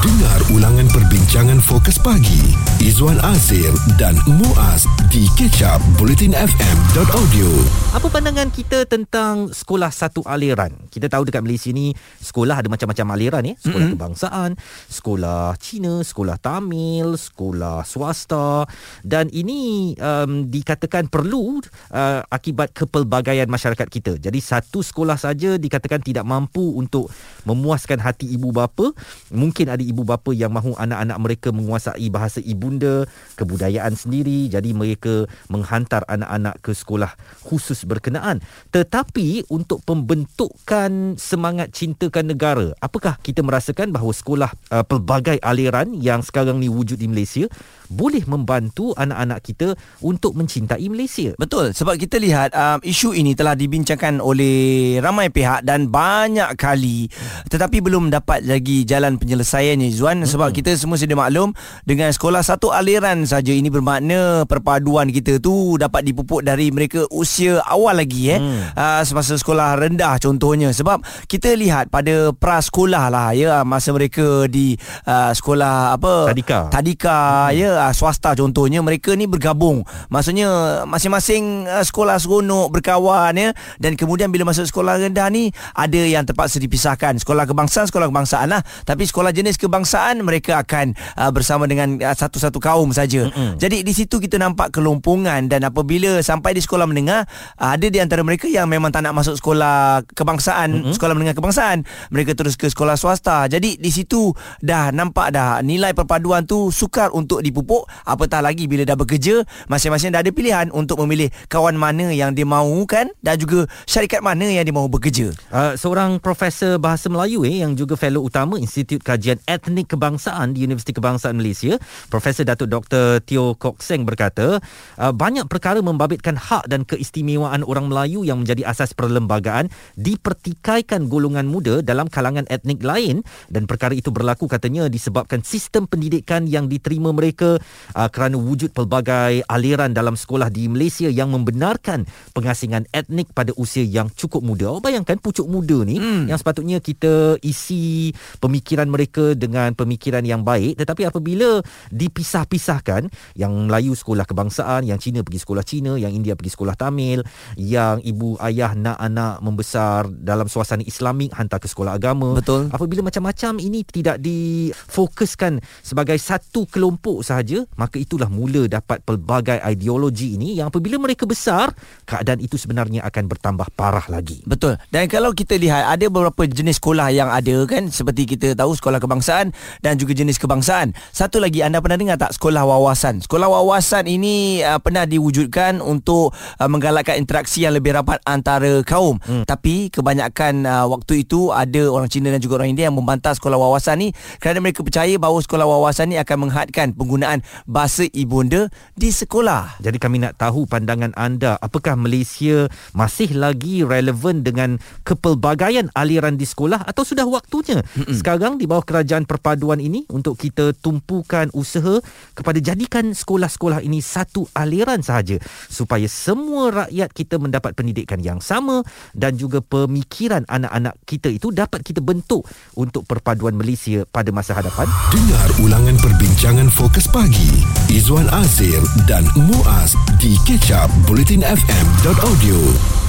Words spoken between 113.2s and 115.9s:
dan juga syarikat mana yang dia mahu bekerja. Uh,